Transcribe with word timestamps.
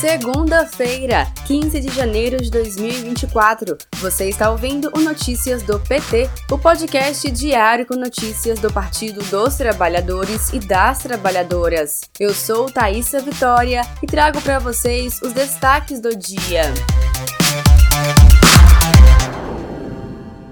Segunda-feira, 0.00 1.26
15 1.46 1.80
de 1.80 1.88
janeiro 1.88 2.36
de 2.36 2.50
2024. 2.50 3.78
Você 3.94 4.28
está 4.28 4.50
ouvindo 4.50 4.90
o 4.94 5.00
Notícias 5.00 5.62
do 5.62 5.80
PT, 5.80 6.28
o 6.50 6.58
podcast 6.58 7.30
diário 7.30 7.86
com 7.86 7.94
notícias 7.94 8.58
do 8.58 8.70
Partido 8.70 9.24
dos 9.30 9.54
Trabalhadores 9.54 10.52
e 10.52 10.58
das 10.60 10.98
Trabalhadoras. 10.98 12.02
Eu 12.20 12.34
sou 12.34 12.70
Thaisa 12.70 13.20
Vitória 13.20 13.80
e 14.02 14.06
trago 14.06 14.38
para 14.42 14.58
vocês 14.58 15.18
os 15.22 15.32
destaques 15.32 15.98
do 15.98 16.14
dia. 16.14 16.74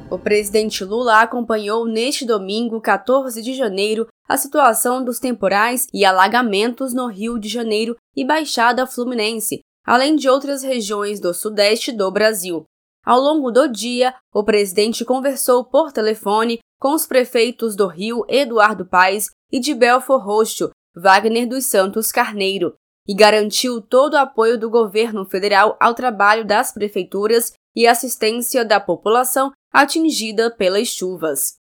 O 0.09 0.19
presidente 0.19 0.85
Lula 0.85 1.21
acompanhou 1.21 1.85
neste 1.85 2.25
domingo, 2.25 2.81
14 2.81 3.43
de 3.43 3.53
janeiro, 3.53 4.07
a 4.27 4.37
situação 4.37 5.05
dos 5.05 5.19
temporais 5.19 5.87
e 5.93 6.05
alagamentos 6.05 6.95
no 6.95 7.07
Rio 7.07 7.39
de 7.39 7.49
Janeiro 7.49 7.97
e 8.17 8.25
Baixada 8.25 8.87
Fluminense, 8.87 9.61
além 9.85 10.17
de 10.17 10.29
outras 10.29 10.63
regiões 10.63 11.21
do 11.21 11.35
sudeste 11.35 11.93
do 11.93 12.11
Brasil. 12.11 12.65
Ao 13.05 13.21
longo 13.21 13.51
do 13.51 13.69
dia, 13.69 14.15
o 14.33 14.43
presidente 14.43 15.05
conversou 15.05 15.65
por 15.65 15.93
telefone 15.93 16.59
com 16.81 16.95
os 16.95 17.07
prefeitos 17.07 17.77
do 17.77 17.87
Rio, 17.87 18.25
Eduardo 18.29 18.87
Paes, 18.87 19.29
e 19.53 19.61
de 19.61 19.75
Belfor 19.75 20.25
Roxo, 20.25 20.71
Wagner 20.97 21.47
dos 21.47 21.67
Santos 21.67 22.11
Carneiro, 22.11 22.75
e 23.07 23.15
garantiu 23.15 23.81
todo 23.81 24.15
o 24.15 24.19
apoio 24.19 24.59
do 24.59 24.71
governo 24.71 25.25
federal 25.27 25.77
ao 25.79 25.95
trabalho 25.95 26.47
das 26.47 26.73
prefeituras 26.73 27.53
e 27.77 27.87
assistência 27.87 28.65
da 28.65 28.81
população 28.81 29.53
atingida 29.73 30.51
pelas 30.51 30.89
chuvas. 30.89 31.55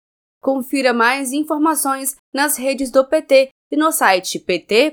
Confira 0.45 0.93
mais 0.93 1.33
informações 1.33 2.16
nas 2.30 2.59
redes 2.59 2.91
do 2.91 3.02
PT 3.02 3.48
e 3.73 3.77
no 3.79 3.91
site 3.91 4.39
pt.org.br. 4.39 4.93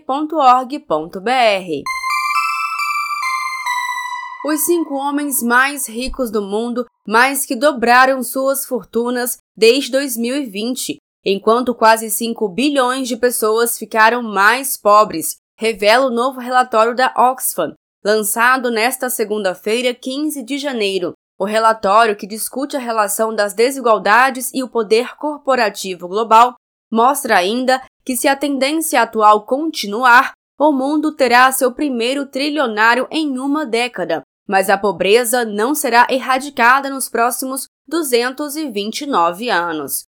Os 4.46 4.62
cinco 4.62 4.94
homens 4.96 5.44
mais 5.44 5.90
ricos 5.90 6.32
do 6.32 6.42
mundo 6.42 6.86
mais 7.06 7.46
que 7.46 7.54
dobraram 7.54 8.24
suas 8.24 8.66
fortunas 8.66 9.40
desde 9.54 9.92
2020, 9.92 10.96
enquanto 11.26 11.76
quase 11.76 12.10
5 12.10 12.48
bilhões 12.48 13.10
de 13.10 13.18
pessoas 13.18 13.78
ficaram 13.78 14.24
mais 14.24 14.78
pobres, 14.78 15.36
revela 15.60 16.06
o 16.06 16.16
novo 16.16 16.40
relatório 16.40 16.96
da 16.96 17.14
Oxfam, 17.18 17.74
lançado 18.06 18.72
nesta 18.72 19.10
segunda-feira, 19.10 19.94
15 19.94 20.44
de 20.44 20.58
janeiro. 20.58 21.12
O 21.42 21.44
relatório, 21.44 22.16
que 22.16 22.28
discute 22.28 22.78
a 22.78 22.80
relação 22.80 23.34
das 23.34 23.52
desigualdades 23.52 24.52
e 24.54 24.62
o 24.62 24.70
poder 24.70 25.18
corporativo 25.18 26.08
global, 26.08 26.54
mostra 26.92 27.36
ainda 27.36 27.82
que, 28.06 28.16
se 28.16 28.28
a 28.28 28.36
tendência 28.36 29.02
atual 29.02 29.44
continuar, 29.44 30.34
o 30.60 30.72
mundo 30.72 31.16
terá 31.16 31.52
seu 31.52 31.74
primeiro 31.74 32.28
trilionário 32.28 33.08
em 33.10 33.40
uma 33.40 33.66
década, 33.66 34.22
mas 34.48 34.70
a 34.70 34.78
pobreza 34.78 35.44
não 35.44 35.74
será 35.74 36.06
erradicada 36.12 36.92
nos 36.92 37.10
próximos 37.10 37.66
229 37.88 39.50
anos. 39.50 40.04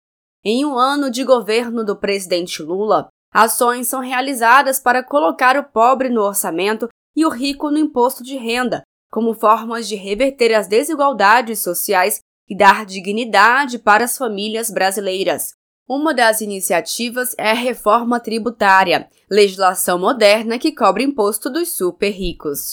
Em 0.44 0.66
um 0.66 0.76
ano 0.76 1.10
de 1.10 1.24
governo 1.24 1.82
do 1.82 1.96
presidente 1.96 2.62
Lula, 2.62 3.08
ações 3.32 3.88
são 3.88 4.00
realizadas 4.00 4.78
para 4.78 5.02
colocar 5.02 5.56
o 5.56 5.64
pobre 5.64 6.10
no 6.10 6.20
orçamento 6.20 6.88
e 7.16 7.24
o 7.24 7.30
rico 7.30 7.70
no 7.70 7.78
imposto 7.78 8.22
de 8.22 8.36
renda, 8.36 8.82
como 9.12 9.34
formas 9.34 9.86
de 9.86 9.94
reverter 9.94 10.54
as 10.54 10.66
desigualdades 10.66 11.58
sociais 11.58 12.20
e 12.48 12.56
dar 12.56 12.86
dignidade 12.86 13.78
para 13.78 14.04
as 14.04 14.16
famílias 14.16 14.70
brasileiras. 14.70 15.52
Uma 15.86 16.14
das 16.14 16.40
iniciativas 16.40 17.34
é 17.36 17.50
a 17.50 17.54
reforma 17.54 18.18
tributária, 18.18 19.06
legislação 19.30 19.98
moderna 19.98 20.58
que 20.58 20.72
cobra 20.72 21.02
imposto 21.02 21.50
dos 21.50 21.76
super 21.76 22.08
ricos. 22.10 22.72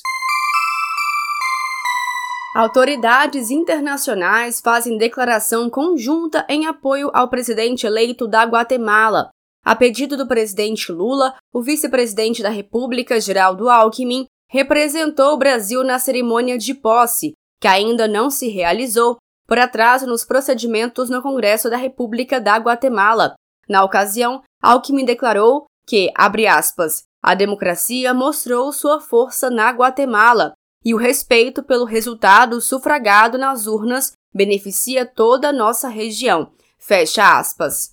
Autoridades 2.55 3.51
internacionais 3.51 4.61
fazem 4.61 4.97
declaração 4.97 5.69
conjunta 5.69 6.45
em 6.47 6.65
apoio 6.65 7.11
ao 7.13 7.27
presidente 7.27 7.85
eleito 7.85 8.25
da 8.25 8.43
Guatemala. 8.43 9.29
A 9.65 9.75
pedido 9.75 10.15
do 10.15 10.25
presidente 10.25 10.89
Lula, 10.89 11.35
o 11.53 11.61
vice-presidente 11.61 12.41
da 12.41 12.49
República, 12.49 13.19
Geraldo 13.19 13.69
Alckmin, 13.69 14.25
representou 14.49 15.33
o 15.33 15.37
Brasil 15.37 15.83
na 15.83 15.99
cerimônia 15.99 16.57
de 16.57 16.73
posse, 16.73 17.33
que 17.61 17.67
ainda 17.67 18.07
não 18.07 18.29
se 18.29 18.49
realizou 18.49 19.17
por 19.47 19.59
atraso 19.59 20.07
nos 20.07 20.25
procedimentos 20.25 21.09
no 21.09 21.21
Congresso 21.21 21.69
da 21.69 21.77
República 21.77 22.41
da 22.41 22.57
Guatemala. 22.57 23.35
Na 23.67 23.83
ocasião, 23.83 24.41
Alckmin 24.61 25.05
declarou 25.05 25.65
que, 25.87 26.11
abre 26.15 26.47
aspas, 26.47 27.03
a 27.21 27.35
democracia 27.35 28.13
mostrou 28.13 28.71
sua 28.71 28.99
força 28.99 29.49
na 29.49 29.69
Guatemala 29.71 30.53
e 30.83 30.93
o 30.93 30.97
respeito 30.97 31.61
pelo 31.61 31.85
resultado 31.85 32.61
sufragado 32.61 33.37
nas 33.37 33.67
urnas 33.67 34.13
beneficia 34.33 35.05
toda 35.05 35.49
a 35.49 35.53
nossa 35.53 35.89
região. 35.89 36.51
Fecha 36.77 37.37
aspas. 37.37 37.89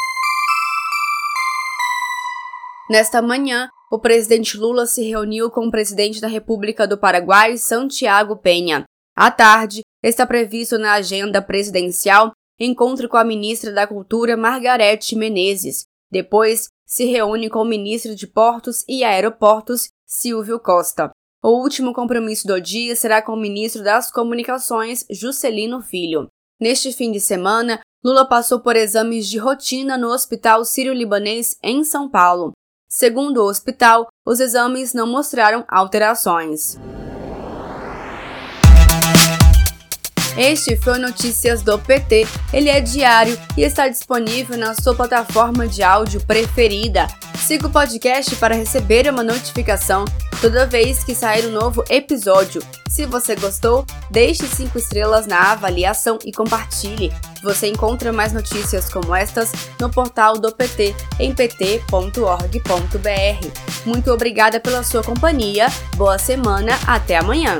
Nesta 2.88 3.20
manhã, 3.20 3.68
o 3.90 3.98
presidente 3.98 4.56
Lula 4.56 4.86
se 4.86 5.02
reuniu 5.02 5.50
com 5.50 5.66
o 5.66 5.70
presidente 5.70 6.20
da 6.20 6.28
República 6.28 6.86
do 6.86 6.98
Paraguai, 6.98 7.56
Santiago 7.56 8.36
Penha. 8.36 8.84
À 9.14 9.30
tarde, 9.30 9.82
está 10.02 10.26
previsto 10.26 10.78
na 10.78 10.94
agenda 10.94 11.40
presidencial 11.40 12.32
encontro 12.58 13.08
com 13.08 13.16
a 13.16 13.24
ministra 13.24 13.72
da 13.72 13.86
Cultura, 13.86 14.36
Margarete 14.36 15.14
Menezes. 15.14 15.84
Depois, 16.10 16.68
se 16.86 17.04
reúne 17.04 17.50
com 17.50 17.60
o 17.60 17.64
ministro 17.64 18.14
de 18.14 18.26
Portos 18.26 18.84
e 18.88 19.04
Aeroportos, 19.04 19.88
Silvio 20.06 20.58
Costa. 20.58 21.10
O 21.42 21.60
último 21.60 21.92
compromisso 21.92 22.46
do 22.46 22.60
dia 22.60 22.96
será 22.96 23.20
com 23.20 23.32
o 23.32 23.40
ministro 23.40 23.84
das 23.84 24.10
Comunicações, 24.10 25.04
Juscelino 25.10 25.82
Filho. 25.82 26.28
Neste 26.60 26.92
fim 26.92 27.12
de 27.12 27.20
semana, 27.20 27.80
Lula 28.02 28.26
passou 28.26 28.60
por 28.60 28.76
exames 28.76 29.28
de 29.28 29.38
rotina 29.38 29.98
no 29.98 30.08
Hospital 30.08 30.64
Sírio-Libanês 30.64 31.58
em 31.62 31.84
São 31.84 32.08
Paulo. 32.08 32.52
Segundo 32.98 33.42
o 33.42 33.46
hospital, 33.46 34.08
os 34.24 34.40
exames 34.40 34.94
não 34.94 35.06
mostraram 35.06 35.66
alterações. 35.68 36.78
Este 40.34 40.78
foi 40.78 40.96
Notícias 40.96 41.60
do 41.60 41.78
PT. 41.78 42.26
Ele 42.54 42.70
é 42.70 42.80
diário 42.80 43.38
e 43.54 43.60
está 43.60 43.86
disponível 43.86 44.56
na 44.56 44.72
sua 44.72 44.94
plataforma 44.94 45.68
de 45.68 45.82
áudio 45.82 46.24
preferida. 46.24 47.06
Siga 47.38 47.66
o 47.66 47.70
podcast 47.70 48.34
para 48.36 48.54
receber 48.54 49.06
uma 49.10 49.22
notificação 49.22 50.06
toda 50.40 50.66
vez 50.66 51.04
que 51.04 51.14
sair 51.14 51.44
um 51.48 51.50
novo 51.50 51.84
episódio. 51.90 52.62
Se 52.88 53.04
você 53.04 53.36
gostou, 53.36 53.84
deixe 54.10 54.46
5 54.46 54.78
estrelas 54.78 55.26
na 55.26 55.52
avaliação 55.52 56.18
e 56.24 56.32
compartilhe. 56.32 57.12
Você 57.46 57.68
encontra 57.68 58.12
mais 58.12 58.32
notícias 58.32 58.88
como 58.88 59.14
estas 59.14 59.52
no 59.80 59.88
portal 59.88 60.36
do 60.36 60.50
PT 60.50 60.96
em 61.20 61.32
pt.org.br. 61.32 61.86
Muito 63.86 64.10
obrigada 64.10 64.58
pela 64.58 64.82
sua 64.82 65.00
companhia, 65.04 65.68
boa 65.96 66.18
semana, 66.18 66.76
até 66.88 67.16
amanhã! 67.16 67.56